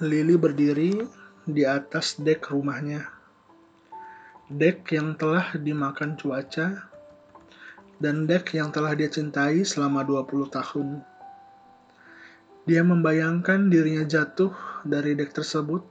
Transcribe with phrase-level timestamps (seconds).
[0.00, 0.96] Lily berdiri
[1.44, 3.04] di atas dek rumahnya.
[4.48, 6.88] Dek yang telah dimakan cuaca
[8.00, 11.04] dan dek yang telah dia cintai selama 20 tahun.
[12.64, 14.56] Dia membayangkan dirinya jatuh
[14.88, 15.84] dari dek tersebut,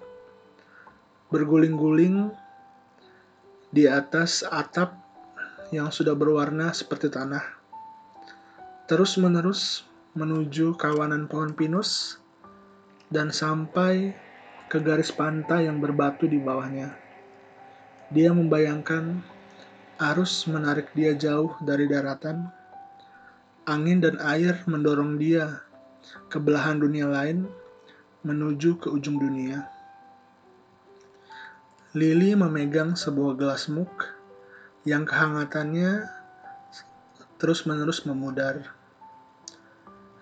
[1.30, 2.34] berguling-guling
[3.70, 4.98] di atas atap
[5.70, 7.46] yang sudah berwarna seperti tanah.
[8.90, 9.86] Terus-menerus
[10.18, 12.18] menuju kawanan pohon pinus
[13.10, 14.14] dan sampai
[14.70, 16.94] ke garis pantai yang berbatu di bawahnya.
[18.14, 19.22] Dia membayangkan
[19.98, 22.50] arus menarik dia jauh dari daratan.
[23.70, 25.62] Angin dan air mendorong dia
[26.30, 27.46] ke belahan dunia lain
[28.26, 29.66] menuju ke ujung dunia.
[31.98, 33.90] Lily memegang sebuah gelas muk
[34.86, 36.06] yang kehangatannya
[37.42, 38.79] terus-menerus memudar.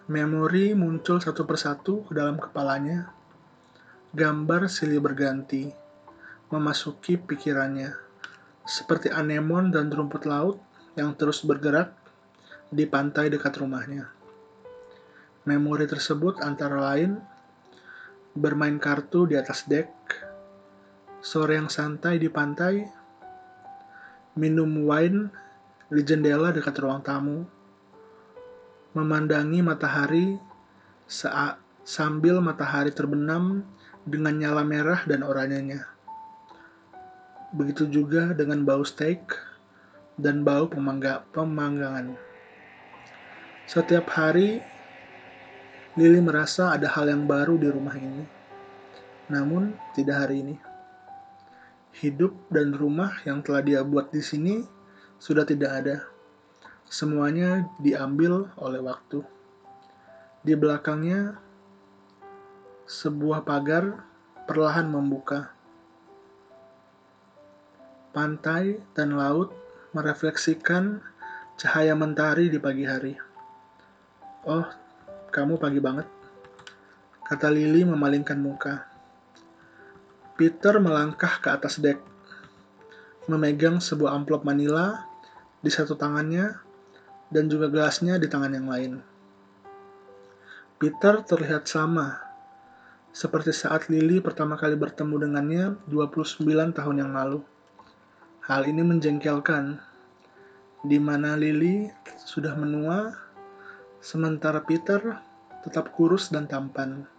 [0.08, 3.12] Memori muncul satu persatu ke dalam kepalanya.
[4.16, 5.68] Gambar silih berganti,
[6.48, 7.92] memasuki pikirannya,
[8.64, 10.64] seperti anemon dan rumput laut
[10.96, 11.92] yang terus bergerak
[12.72, 14.08] di pantai dekat rumahnya.
[15.44, 17.20] Memori tersebut antara lain
[18.32, 19.92] bermain kartu di atas dek,
[21.20, 22.80] sore yang santai di pantai,
[24.40, 25.28] minum wine
[25.92, 27.57] di jendela dekat ruang tamu,
[28.98, 30.42] memandangi matahari
[31.06, 33.62] saat sambil matahari terbenam
[34.04, 35.86] dengan nyala merah dan oranyenya.
[37.54, 39.38] Begitu juga dengan bau steak
[40.18, 42.18] dan bau pemangga, pemanggangan.
[43.70, 44.60] Setiap hari,
[45.96, 48.24] Lily merasa ada hal yang baru di rumah ini.
[49.32, 50.56] Namun, tidak hari ini.
[51.98, 54.62] Hidup dan rumah yang telah dia buat di sini
[55.18, 56.17] sudah tidak ada.
[56.88, 59.20] Semuanya diambil oleh waktu.
[60.40, 61.36] Di belakangnya,
[62.88, 64.08] sebuah pagar
[64.48, 65.52] perlahan membuka.
[68.16, 69.52] Pantai dan laut
[69.92, 71.04] merefleksikan
[71.60, 73.20] cahaya mentari di pagi hari.
[74.48, 74.64] Oh,
[75.36, 76.08] kamu pagi banget,
[77.28, 78.88] kata Lily memalingkan muka.
[80.40, 82.00] Peter melangkah ke atas dek,
[83.28, 85.04] memegang sebuah amplop manila
[85.60, 86.67] di satu tangannya
[87.28, 88.94] dan juga gelasnya di tangan yang lain.
[90.78, 92.28] Peter terlihat sama
[93.10, 96.46] seperti saat Lily pertama kali bertemu dengannya 29
[96.78, 97.42] tahun yang lalu.
[98.46, 99.82] Hal ini menjengkelkan,
[100.86, 101.90] di mana Lily
[102.22, 103.18] sudah menua,
[104.00, 105.18] sementara Peter
[105.66, 107.10] tetap kurus dan tampan.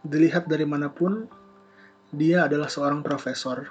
[0.00, 1.28] Dilihat dari mana pun,
[2.08, 3.68] dia adalah seorang profesor.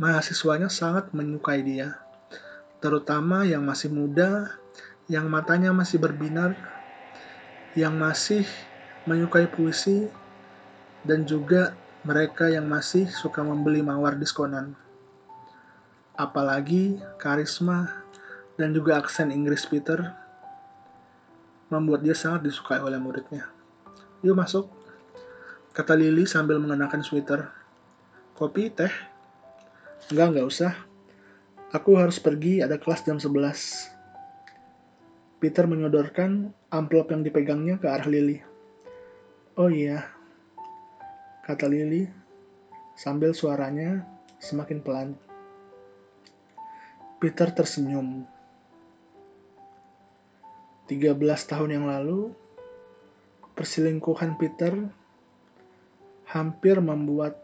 [0.00, 2.03] Mahasiswanya sangat menyukai dia
[2.84, 4.60] terutama yang masih muda,
[5.08, 6.52] yang matanya masih berbinar,
[7.72, 8.44] yang masih
[9.08, 10.12] menyukai puisi,
[11.00, 11.72] dan juga
[12.04, 14.76] mereka yang masih suka membeli mawar diskonan.
[16.12, 18.04] Apalagi karisma
[18.60, 20.12] dan juga aksen Inggris Peter
[21.72, 23.48] membuat dia sangat disukai oleh muridnya.
[24.20, 24.68] Yuk masuk,
[25.72, 27.48] kata Lily sambil mengenakan sweater.
[28.36, 28.92] Kopi, teh?
[30.12, 30.72] Enggak, enggak usah.
[31.72, 33.94] Aku harus pergi, ada kelas jam 11.
[35.40, 38.40] Peter menyodorkan amplop yang dipegangnya ke arah Lily.
[39.56, 40.04] Oh iya,
[41.46, 42.04] kata Lily
[42.96, 44.04] sambil suaranya
[44.40, 45.08] semakin pelan.
[47.22, 48.28] Peter tersenyum.
[50.84, 51.16] 13
[51.48, 52.32] tahun yang lalu,
[53.56, 54.76] perselingkuhan Peter
[56.28, 57.40] hampir membuat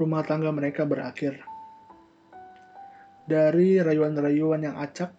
[0.00, 1.51] rumah tangga mereka berakhir
[3.22, 5.14] dari rayuan-rayuan yang acak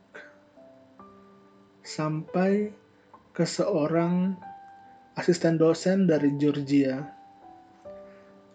[1.84, 2.72] sampai
[3.32, 4.36] ke seorang
[5.16, 7.00] asisten dosen dari Georgia.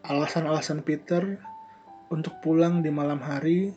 [0.05, 1.37] Alasan-alasan Peter
[2.09, 3.73] untuk pulang di malam hari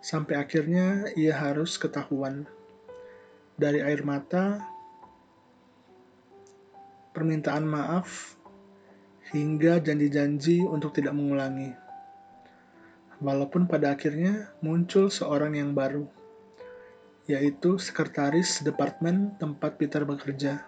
[0.00, 2.48] sampai akhirnya ia harus ketahuan.
[3.52, 4.64] Dari air mata,
[7.12, 8.34] permintaan maaf,
[9.30, 11.81] hingga janji-janji untuk tidak mengulangi
[13.22, 16.10] walaupun pada akhirnya muncul seorang yang baru,
[17.30, 20.66] yaitu sekretaris departemen tempat Peter bekerja.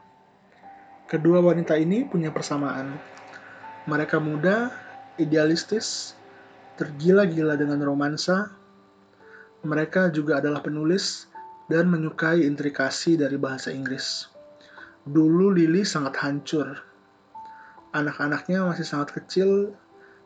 [1.10, 2.94] Kedua wanita ini punya persamaan.
[3.90, 4.72] Mereka muda,
[5.20, 6.16] idealistis,
[6.80, 8.54] tergila-gila dengan romansa.
[9.66, 11.28] Mereka juga adalah penulis
[11.68, 14.30] dan menyukai intrikasi dari bahasa Inggris.
[15.04, 16.80] Dulu Lily sangat hancur.
[17.92, 19.76] Anak-anaknya masih sangat kecil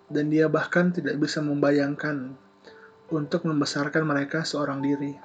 [0.09, 2.33] dan dia bahkan tidak bisa membayangkan
[3.09, 5.17] untuk membesarkan mereka seorang diri.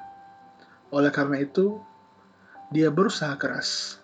[0.92, 1.80] Oleh karena itu,
[2.72, 4.00] dia berusaha keras.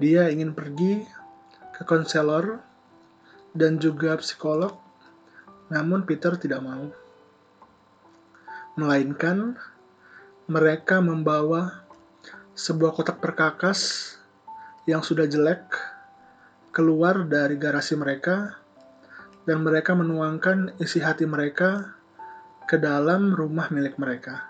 [0.00, 1.04] Dia ingin pergi
[1.74, 2.60] ke konselor
[3.56, 4.76] dan juga psikolog,
[5.68, 6.90] namun Peter tidak mau.
[8.74, 9.54] Melainkan
[10.50, 11.86] mereka membawa
[12.54, 14.14] sebuah kotak perkakas
[14.84, 15.64] yang sudah jelek
[16.74, 18.63] keluar dari garasi mereka
[19.44, 21.96] dan mereka menuangkan isi hati mereka
[22.64, 24.48] ke dalam rumah milik mereka.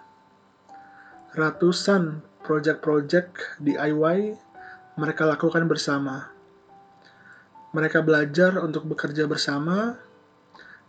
[1.35, 4.19] Ratusan proyek-proyek DIY
[4.94, 6.31] mereka lakukan bersama.
[7.75, 9.99] Mereka belajar untuk bekerja bersama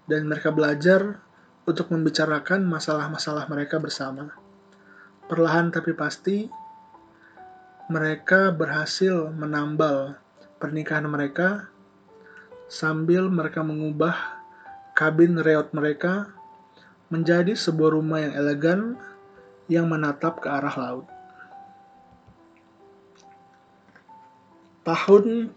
[0.06, 1.18] dan mereka belajar
[1.66, 4.30] untuk membicarakan masalah-masalah mereka bersama.
[5.26, 6.46] Perlahan tapi pasti,
[7.90, 10.14] mereka berhasil menambal
[10.62, 11.74] pernikahan mereka
[12.66, 14.16] sambil mereka mengubah
[14.98, 16.32] kabin reot mereka
[17.14, 18.80] menjadi sebuah rumah yang elegan
[19.70, 21.08] yang menatap ke arah laut.
[24.86, 25.50] Tahun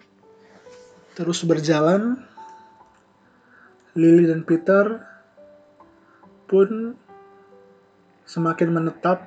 [1.12, 2.24] terus berjalan,
[3.92, 5.04] Lily dan Peter
[6.48, 6.96] pun
[8.24, 9.20] semakin menetap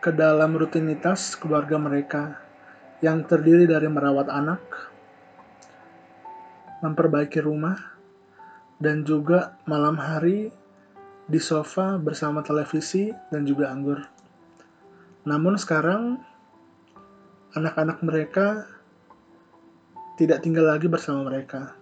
[0.00, 2.40] ke dalam rutinitas keluarga mereka
[3.04, 4.60] yang terdiri dari merawat anak,
[6.84, 7.80] memperbaiki rumah,
[8.76, 10.52] dan juga malam hari
[11.24, 14.04] di sofa bersama televisi dan juga anggur.
[15.24, 16.20] Namun sekarang
[17.56, 18.68] anak-anak mereka
[20.20, 21.72] tidak tinggal lagi bersama mereka.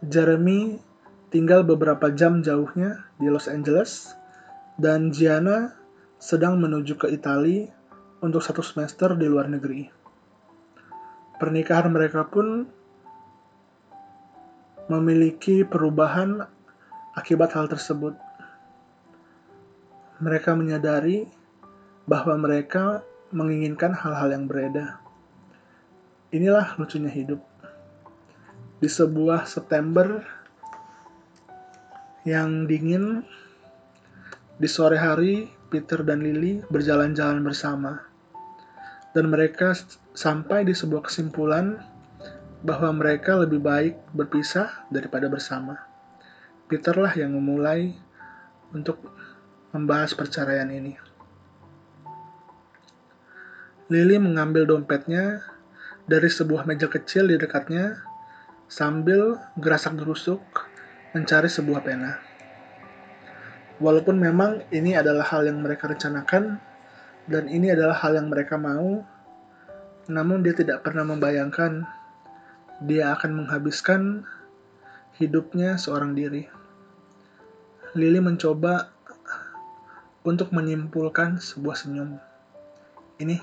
[0.00, 0.80] Jeremy
[1.28, 4.16] tinggal beberapa jam jauhnya di Los Angeles,
[4.80, 5.76] dan Gianna
[6.16, 7.68] sedang menuju ke Italia
[8.24, 9.86] untuk satu semester di luar negeri.
[11.38, 12.66] Pernikahan mereka pun
[14.88, 16.44] memiliki perubahan
[17.12, 18.16] akibat hal tersebut.
[20.18, 21.28] Mereka menyadari
[22.08, 24.98] bahwa mereka menginginkan hal-hal yang berbeda.
[26.32, 27.40] Inilah lucunya hidup.
[28.80, 30.24] Di sebuah September
[32.24, 33.22] yang dingin
[34.58, 38.08] di sore hari Peter dan Lily berjalan-jalan bersama
[39.12, 39.76] dan mereka
[40.12, 41.78] sampai di sebuah kesimpulan
[42.62, 45.78] bahwa mereka lebih baik berpisah daripada bersama.
[46.66, 47.94] Peter lah yang memulai
[48.74, 48.98] untuk
[49.72, 50.98] membahas perceraian ini.
[53.88, 55.40] Lily mengambil dompetnya
[56.04, 58.04] dari sebuah meja kecil di dekatnya
[58.68, 60.44] sambil gerasak gerusuk
[61.16, 62.20] mencari sebuah pena.
[63.80, 66.60] Walaupun memang ini adalah hal yang mereka rencanakan
[67.30, 69.00] dan ini adalah hal yang mereka mau,
[70.10, 71.86] namun dia tidak pernah membayangkan
[72.78, 74.22] dia akan menghabiskan
[75.18, 76.46] hidupnya seorang diri.
[77.98, 78.94] Lily mencoba
[80.22, 82.20] untuk menyimpulkan sebuah senyum.
[83.18, 83.34] Ini,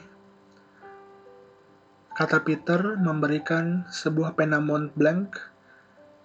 [2.15, 5.35] kata Peter memberikan sebuah pena Mont Blanc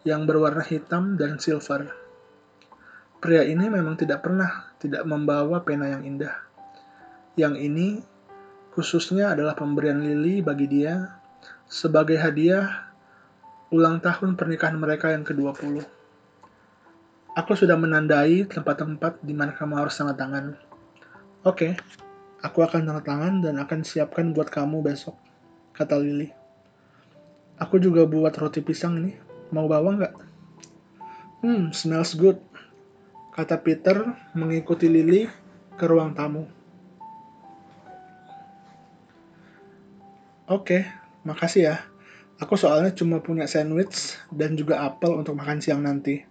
[0.07, 1.91] yang berwarna hitam dan silver.
[3.21, 6.33] Pria ini memang tidak pernah tidak membawa pena yang indah.
[7.37, 7.89] Yang ini
[8.73, 11.21] khususnya adalah pemberian Lily bagi dia
[11.69, 12.90] sebagai hadiah
[13.71, 15.87] ulang tahun pernikahan mereka yang ke-20.
[17.39, 20.59] Aku sudah menandai tempat-tempat di mana kamu harus tanda tangan.
[21.47, 21.79] Oke,
[22.43, 25.15] aku akan tanda tangan dan akan siapkan buat kamu besok,
[25.71, 26.35] kata Lily.
[27.63, 29.15] Aku juga buat roti pisang nih.
[29.55, 30.15] Mau bawa nggak?
[31.47, 32.43] Hmm, smells good,
[33.39, 35.31] kata Peter mengikuti Lily
[35.79, 36.51] ke ruang tamu.
[40.51, 40.83] Oke,
[41.23, 41.90] makasih ya.
[42.41, 46.25] Aku soalnya cuma punya sandwich dan juga apel untuk makan siang nanti.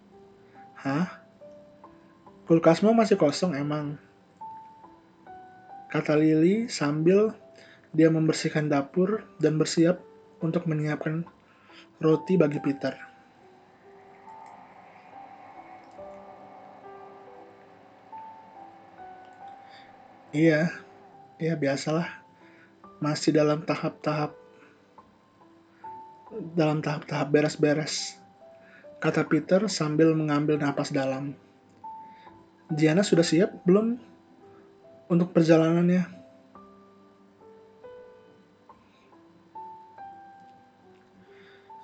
[0.81, 1.21] Hah?
[2.49, 4.01] Kulkasmu masih kosong emang?
[5.93, 7.37] Kata Lily sambil
[7.93, 10.01] dia membersihkan dapur dan bersiap
[10.41, 11.29] untuk menyiapkan
[12.01, 12.97] roti bagi Peter.
[20.33, 20.73] Iya,
[21.37, 22.09] ya biasalah.
[22.97, 24.38] Masih dalam tahap-tahap
[26.29, 28.17] dalam tahap-tahap beres-beres.
[29.01, 31.33] Kata Peter sambil mengambil napas dalam.
[32.69, 33.97] Diana sudah siap belum
[35.09, 36.05] untuk perjalanannya?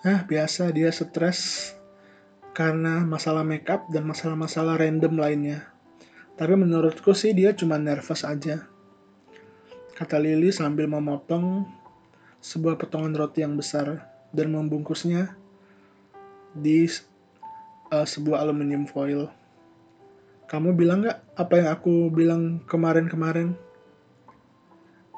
[0.05, 1.73] Ah, biasa dia stres
[2.53, 5.65] karena masalah makeup dan masalah-masalah random lainnya.
[6.37, 8.69] Tapi menurutku sih dia cuma nervous aja.
[9.97, 11.65] Kata Lily sambil memotong
[12.43, 15.31] sebuah potongan roti yang besar dan membungkusnya
[16.51, 16.83] di
[17.95, 19.31] uh, sebuah aluminium foil.
[20.51, 23.55] Kamu bilang gak apa yang aku bilang kemarin-kemarin?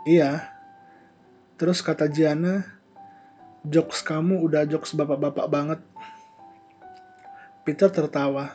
[0.05, 0.53] Iya.
[1.57, 2.63] Terus kata Gianna,
[3.65, 5.79] jokes kamu udah jokes bapak-bapak banget.
[7.65, 8.53] Peter tertawa.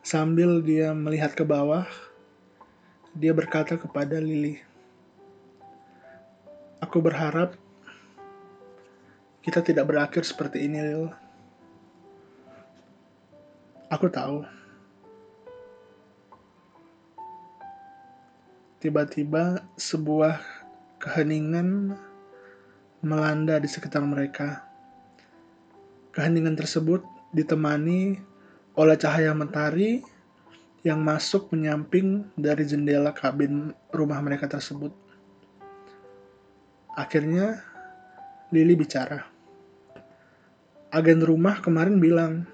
[0.00, 1.86] Sambil dia melihat ke bawah,
[3.14, 4.62] dia berkata kepada Lily,
[6.78, 7.58] Aku berharap
[9.46, 11.06] kita tidak berakhir seperti ini, Lil.
[13.94, 14.42] Aku tahu.
[18.82, 20.42] Tiba-tiba sebuah
[20.98, 21.94] keheningan
[23.06, 24.66] melanda di sekitar mereka.
[26.10, 28.18] Keheningan tersebut ditemani
[28.74, 30.02] oleh cahaya mentari
[30.82, 34.90] yang masuk menyamping dari jendela kabin rumah mereka tersebut.
[36.98, 37.62] Akhirnya,
[38.50, 39.35] Lily bicara.
[40.94, 42.46] Agen rumah kemarin bilang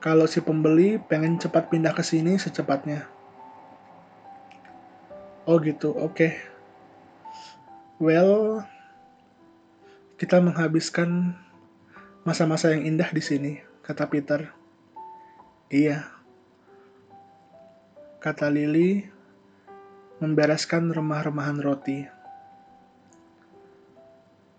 [0.00, 3.04] kalau si pembeli pengen cepat pindah ke sini secepatnya.
[5.44, 6.14] Oh gitu, oke.
[6.14, 6.32] Okay.
[8.00, 8.64] Well,
[10.16, 11.36] kita menghabiskan
[12.24, 13.52] masa-masa yang indah di sini,
[13.84, 14.52] kata Peter.
[15.68, 16.08] Iya,
[18.20, 19.04] kata Lily,
[20.20, 22.04] membereskan remah-remahan roti.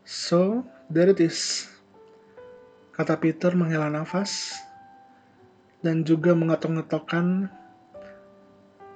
[0.06, 1.70] So, there it is,
[3.02, 4.62] kata Peter menghela nafas
[5.82, 7.50] dan juga mengetok-ngetokkan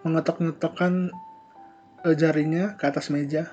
[0.05, 1.09] mengetok-ngetokkan
[2.13, 3.49] jarinya ke atas meja.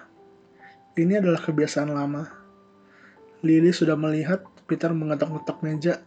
[0.92, 2.28] Ini adalah kebiasaan lama.
[3.40, 6.04] Lily sudah melihat Peter mengetok-ngetok meja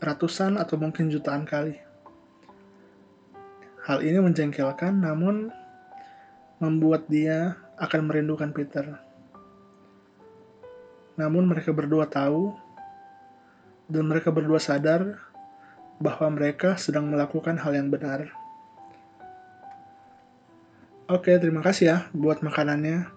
[0.00, 1.76] ratusan atau mungkin jutaan kali.
[3.84, 5.52] Hal ini menjengkelkan, namun
[6.56, 8.96] membuat dia akan merindukan Peter.
[11.20, 12.63] Namun mereka berdua tahu,
[13.88, 15.20] dan mereka berdua sadar
[16.00, 18.32] bahwa mereka sedang melakukan hal yang benar.
[21.04, 23.12] Oke, terima kasih ya buat makanannya.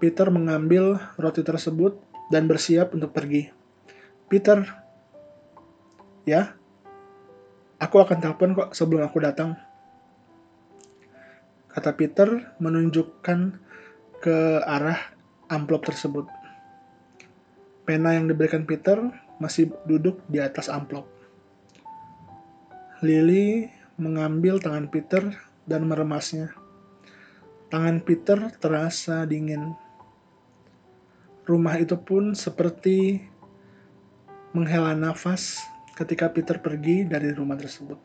[0.00, 2.00] Peter mengambil roti tersebut
[2.32, 3.52] dan bersiap untuk pergi.
[4.32, 4.64] Peter,
[6.24, 6.56] ya,
[7.76, 9.54] aku akan telepon kok sebelum aku datang.
[11.68, 13.60] Kata Peter menunjukkan
[14.24, 15.12] ke arah
[15.52, 16.24] amplop tersebut.
[17.84, 18.96] Pena yang diberikan Peter
[19.40, 21.08] masih duduk di atas amplop.
[23.02, 23.66] Lily
[23.98, 25.34] mengambil tangan Peter
[25.66, 26.54] dan meremasnya.
[27.72, 29.74] Tangan Peter terasa dingin.
[31.42, 33.18] Rumah itu pun seperti
[34.52, 35.64] menghela nafas
[35.98, 37.98] ketika Peter pergi dari rumah tersebut.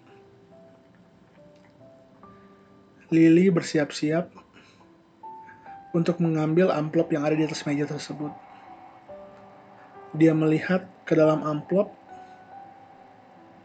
[3.08, 4.32] Lily bersiap-siap
[5.96, 8.47] untuk mengambil amplop yang ada di atas meja tersebut.
[10.18, 11.94] Dia melihat ke dalam amplop,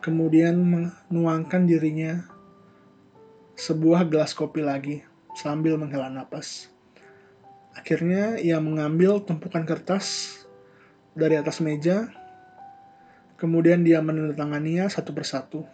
[0.05, 2.29] kemudian menuangkan dirinya
[3.57, 5.01] sebuah gelas kopi lagi
[5.33, 6.69] sambil menghela napas.
[7.73, 10.37] Akhirnya ia mengambil tumpukan kertas
[11.17, 12.13] dari atas meja,
[13.41, 15.65] kemudian dia menandatanganinya satu persatu.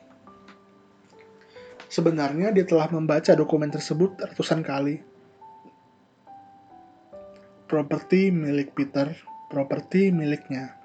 [1.90, 5.02] Sebenarnya dia telah membaca dokumen tersebut ratusan kali.
[7.66, 9.12] Properti milik Peter,
[9.48, 10.76] properti miliknya.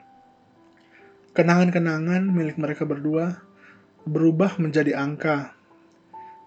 [1.36, 3.44] Kenangan-kenangan milik mereka berdua
[4.08, 5.56] berubah menjadi angka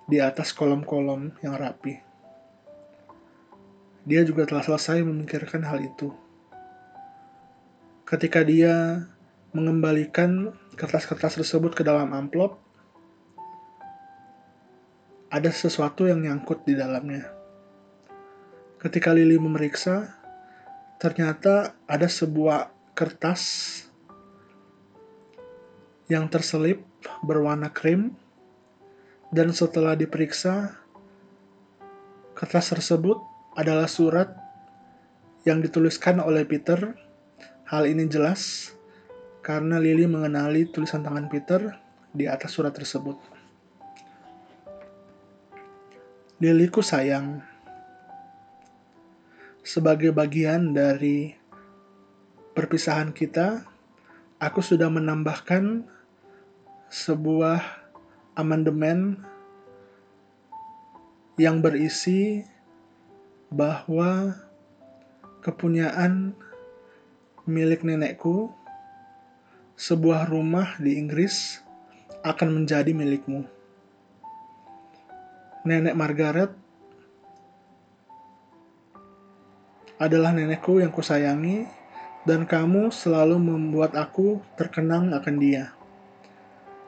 [0.09, 2.01] di atas kolom-kolom yang rapi.
[4.07, 6.15] Dia juga telah selesai memikirkan hal itu.
[8.07, 9.03] Ketika dia
[9.51, 12.63] mengembalikan kertas-kertas tersebut ke dalam amplop,
[15.27, 17.29] ada sesuatu yang nyangkut di dalamnya.
[18.79, 20.16] Ketika Lily memeriksa,
[20.97, 23.43] ternyata ada sebuah kertas
[26.09, 26.81] yang terselip
[27.27, 28.15] berwarna krim
[29.35, 30.73] dan setelah diperiksa
[32.37, 33.19] kertas tersebut
[33.57, 34.29] adalah surat
[35.49, 36.95] yang dituliskan oleh Peter.
[37.67, 38.71] Hal ini jelas
[39.43, 41.75] karena Lily mengenali tulisan tangan Peter
[42.15, 43.19] di atas surat tersebut.
[46.39, 47.41] Lilyku sayang,
[49.67, 51.35] sebagai bagian dari
[52.55, 53.67] perpisahan kita,
[54.39, 55.83] aku sudah menambahkan
[56.87, 57.59] sebuah
[58.39, 59.27] amandemen
[61.35, 62.47] yang berisi
[63.51, 64.39] bahwa
[65.43, 66.31] kepunyaan
[67.43, 68.55] milik nenekku,
[69.75, 71.59] sebuah rumah di Inggris,
[72.23, 73.43] akan menjadi milikmu.
[75.67, 76.66] Nenek Margaret
[79.97, 81.65] adalah nenekku yang kusayangi,
[82.27, 85.73] dan kamu selalu membuat aku terkenang akan dia.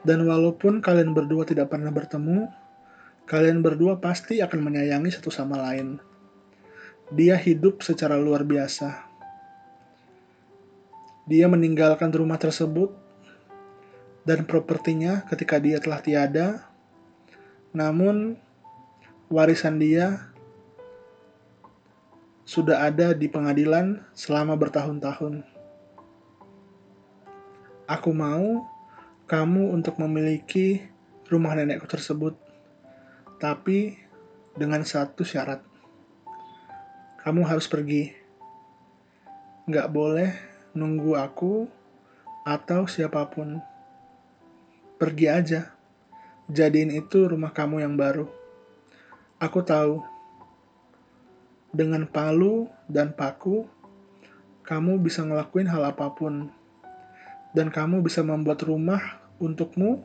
[0.02, 2.50] Dan walaupun kalian berdua tidak pernah bertemu,
[3.28, 6.02] kalian berdua pasti akan menyayangi satu sama lain.
[7.14, 9.08] Dia hidup secara luar biasa.
[11.28, 12.92] Dia meninggalkan rumah tersebut
[14.24, 16.68] dan propertinya ketika dia telah tiada,
[17.72, 18.36] namun
[19.28, 20.32] warisan dia
[22.48, 25.44] sudah ada di pengadilan selama bertahun-tahun.
[27.84, 28.64] Aku mau
[29.28, 30.80] kamu untuk memiliki
[31.28, 32.40] rumah nenekku tersebut,
[33.36, 34.00] tapi
[34.56, 35.60] dengan satu syarat.
[37.20, 38.16] Kamu harus pergi.
[39.68, 40.32] Nggak boleh
[40.72, 41.68] nunggu aku
[42.48, 43.60] atau siapa pun.
[44.96, 45.76] Pergi aja.
[46.48, 48.24] Jadiin itu rumah kamu yang baru.
[49.36, 50.17] Aku tahu.
[51.68, 53.68] Dengan palu dan paku,
[54.64, 56.48] kamu bisa ngelakuin hal apa pun.
[57.52, 60.04] Dan kamu bisa membuat rumah untukmu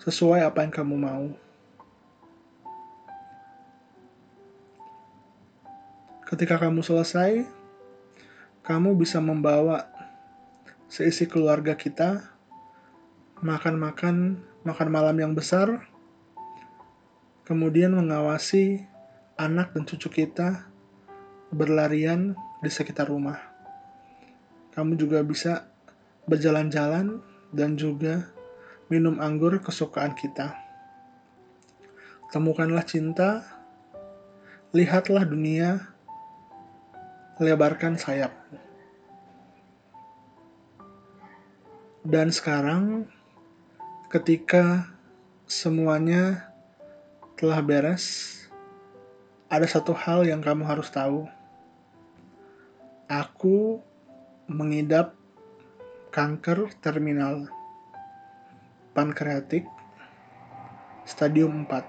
[0.00, 1.26] sesuai apa yang kamu mau.
[6.24, 7.44] Ketika kamu selesai,
[8.64, 9.84] kamu bisa membawa
[10.88, 12.34] seisi keluarga kita
[13.44, 15.84] makan-makan makan malam yang besar,
[17.44, 18.88] kemudian mengawasi
[19.34, 20.70] anak dan cucu kita
[21.50, 23.38] berlarian di sekitar rumah.
[24.74, 25.66] Kamu juga bisa
[26.26, 27.18] berjalan-jalan
[27.54, 28.30] dan juga
[28.90, 30.54] minum anggur kesukaan kita.
[32.30, 33.46] Temukanlah cinta,
[34.74, 35.94] lihatlah dunia
[37.38, 38.34] lebarkan sayap.
[42.04, 43.08] Dan sekarang,
[44.12, 44.92] ketika
[45.48, 46.52] semuanya
[47.40, 48.43] telah beres,
[49.54, 51.30] ada satu hal yang kamu harus tahu.
[53.06, 53.78] Aku
[54.50, 55.14] mengidap
[56.10, 57.46] kanker terminal
[58.98, 59.62] pankreatik
[61.06, 61.86] stadium 4.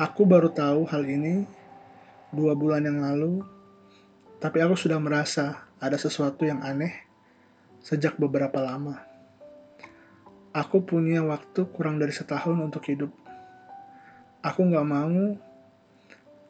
[0.00, 1.44] Aku baru tahu hal ini
[2.32, 3.44] dua bulan yang lalu,
[4.40, 6.96] tapi aku sudah merasa ada sesuatu yang aneh
[7.84, 9.04] sejak beberapa lama.
[10.56, 13.21] Aku punya waktu kurang dari setahun untuk hidup.
[14.42, 15.38] Aku gak mau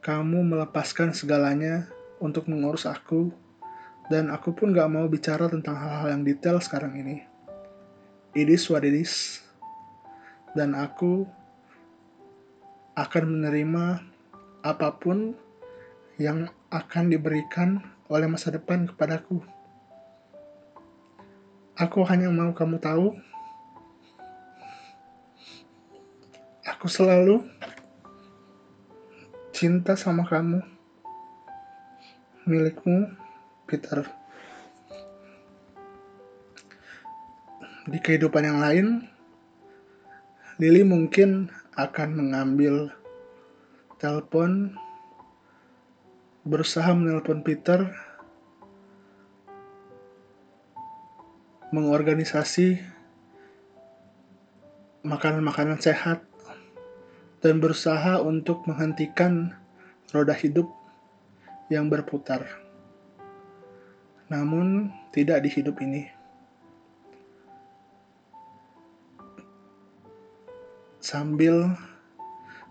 [0.01, 1.85] kamu melepaskan segalanya
[2.25, 3.29] untuk mengurus aku,
[4.09, 7.21] dan aku pun gak mau bicara tentang hal-hal yang detail sekarang ini.
[8.33, 8.81] It is what.
[10.57, 11.29] Dan aku
[12.97, 13.85] akan menerima
[14.65, 15.37] apa pun
[16.17, 19.45] yang akan diberikan oleh masa depan kepadaku.
[21.77, 23.17] Aku hanya mau kamu tahu,
[26.65, 27.45] aku selalu
[29.63, 30.59] cinta sama kamu,
[32.51, 33.15] milikmu,
[33.63, 34.03] Peter.
[37.87, 39.07] Di kehidupan yang lain,
[40.59, 41.47] Lily mungkin
[41.79, 42.91] akan mengambil
[44.03, 44.75] telepon
[46.43, 47.87] berusaha menelpon Peter
[51.71, 52.83] mengorganisasi
[55.07, 56.32] makanan-makanan sehat
[57.43, 59.51] dan berusaha untuk menghentikan
[60.15, 60.71] roda hidup
[61.67, 62.47] yang berputar.
[64.31, 66.07] Namun tidak di hidup ini.
[71.03, 71.75] Sambil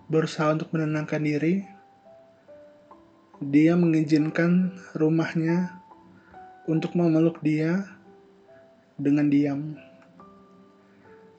[0.08, 1.68] berusaha untuk menenangkan diri,
[3.44, 5.84] dia mengizinkan rumahnya
[6.64, 7.84] untuk memeluk dia
[8.96, 9.76] dengan diam.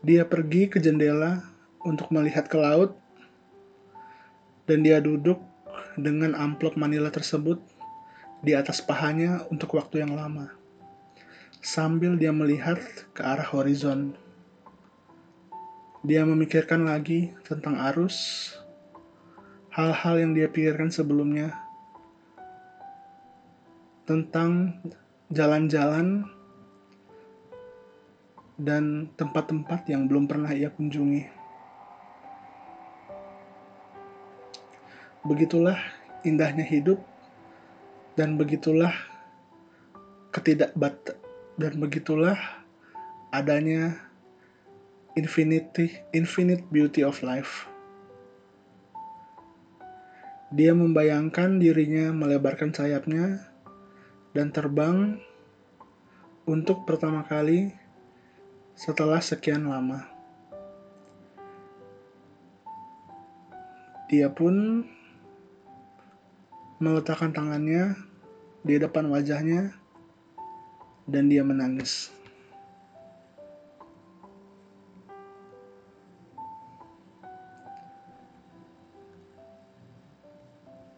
[0.04, 1.46] Dia pergi ke jendela
[1.82, 3.01] untuk melihat ke laut,
[4.66, 5.38] dan dia duduk
[5.98, 7.60] dengan amplop manila tersebut
[8.42, 10.50] di atas pahanya untuk waktu yang lama,
[11.62, 12.78] sambil dia melihat
[13.14, 14.18] ke arah horizon.
[16.02, 18.50] Dia memikirkan lagi tentang arus,
[19.70, 21.54] hal-hal yang dia pikirkan sebelumnya
[24.02, 24.82] tentang
[25.30, 26.26] jalan-jalan
[28.58, 31.41] dan tempat-tempat yang belum pernah ia kunjungi.
[35.22, 35.78] Begitulah
[36.26, 36.98] indahnya hidup
[38.18, 38.90] dan begitulah
[40.34, 41.14] ketidakbat
[41.54, 42.34] dan begitulah
[43.30, 43.96] adanya
[45.14, 47.70] infinity infinite beauty of life.
[50.52, 53.46] Dia membayangkan dirinya melebarkan sayapnya
[54.36, 55.22] dan terbang
[56.44, 57.72] untuk pertama kali
[58.76, 60.04] setelah sekian lama.
[64.12, 64.84] Dia pun
[66.82, 67.94] meletakkan tangannya
[68.66, 69.70] di depan wajahnya
[71.06, 72.10] dan dia menangis.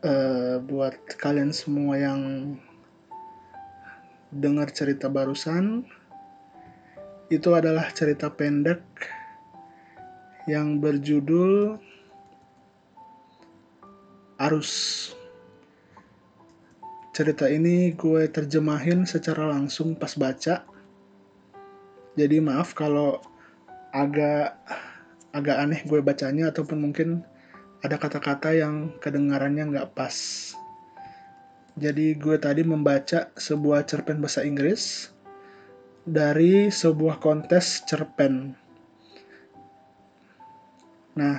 [0.00, 2.20] Uh, buat kalian semua yang
[4.32, 5.84] dengar cerita barusan,
[7.28, 8.80] itu adalah cerita pendek
[10.48, 11.76] yang berjudul
[14.40, 15.12] Arus.
[17.14, 20.66] Cerita ini gue terjemahin secara langsung pas baca.
[22.18, 23.22] Jadi maaf kalau
[23.94, 24.58] agak
[25.30, 27.22] agak aneh gue bacanya ataupun mungkin
[27.86, 30.10] ada kata-kata yang kedengarannya nggak pas.
[31.78, 35.14] Jadi gue tadi membaca sebuah cerpen bahasa Inggris
[36.02, 38.58] dari sebuah kontes cerpen.
[41.14, 41.38] Nah,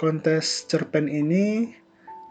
[0.00, 1.68] kontes cerpen ini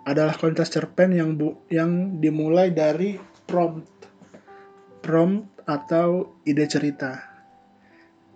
[0.05, 3.17] adalah kontes cerpen yang bu yang dimulai dari
[3.49, 3.89] prompt.
[5.01, 7.25] Prompt atau ide cerita.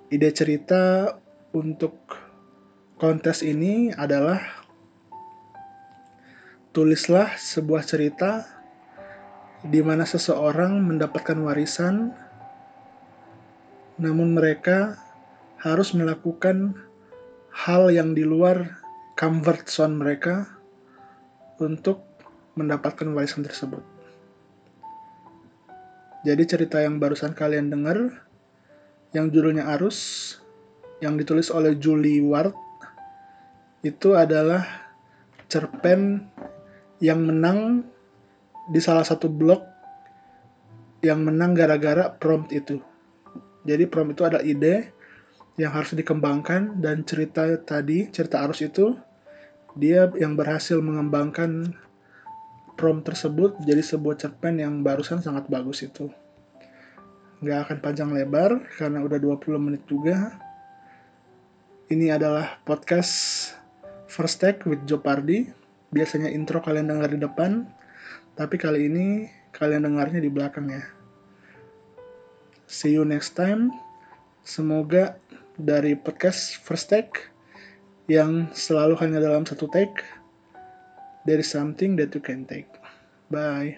[0.09, 1.13] Ide cerita
[1.53, 1.93] untuk
[2.97, 4.41] kontes ini adalah
[6.69, 8.45] Tulislah sebuah cerita
[9.65, 12.13] di mana seseorang mendapatkan warisan,
[13.97, 14.93] namun mereka
[15.57, 16.77] harus melakukan
[17.49, 18.79] hal yang di luar
[19.17, 20.58] comfort zone mereka
[21.59, 22.01] untuk
[22.55, 23.83] mendapatkan warisan tersebut.
[26.27, 28.27] Jadi cerita yang barusan kalian dengar,
[29.15, 30.35] yang judulnya Arus,
[30.99, 32.51] yang ditulis oleh Julie Ward,
[33.87, 34.67] itu adalah
[35.47, 36.27] cerpen
[36.99, 37.87] yang menang
[38.67, 39.63] di salah satu blog
[40.99, 42.83] yang menang gara-gara prompt itu.
[43.63, 44.91] Jadi prompt itu ada ide
[45.55, 48.95] yang harus dikembangkan dan cerita tadi, cerita arus itu
[49.79, 51.73] dia yang berhasil mengembangkan
[52.75, 56.11] prompt tersebut jadi sebuah cerpen yang barusan sangat bagus itu.
[57.39, 60.35] Nggak akan panjang lebar karena udah 20 menit juga.
[61.89, 63.11] Ini adalah podcast
[64.11, 65.49] First Take with Jopardi
[65.89, 67.65] biasanya intro kalian dengar di depan,
[68.37, 70.85] tapi kali ini kalian dengarnya di belakang ya.
[72.69, 73.73] See you next time.
[74.45, 75.17] Semoga
[75.57, 77.38] dari podcast First Take
[78.09, 80.01] yang selalu hanya dalam satu take,
[81.29, 82.67] there is something that you can take.
[83.29, 83.77] Bye.